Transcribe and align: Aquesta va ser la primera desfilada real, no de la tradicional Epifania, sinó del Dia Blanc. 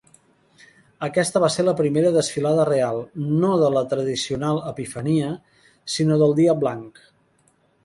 Aquesta 1.07 1.41
va 1.43 1.49
ser 1.55 1.65
la 1.67 1.75
primera 1.81 2.13
desfilada 2.15 2.65
real, 2.71 3.03
no 3.45 3.53
de 3.65 3.69
la 3.75 3.85
tradicional 3.93 4.63
Epifania, 4.73 5.31
sinó 5.99 6.21
del 6.25 6.37
Dia 6.43 6.59
Blanc. 6.65 7.07